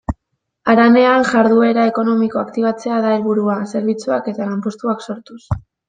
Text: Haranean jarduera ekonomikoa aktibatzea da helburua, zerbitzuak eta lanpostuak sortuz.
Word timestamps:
Haranean 0.71 1.25
jarduera 1.33 1.85
ekonomikoa 1.91 2.45
aktibatzea 2.47 2.99
da 3.07 3.13
helburua, 3.19 3.61
zerbitzuak 3.77 4.35
eta 4.35 4.53
lanpostuak 4.53 5.11
sortuz. 5.11 5.41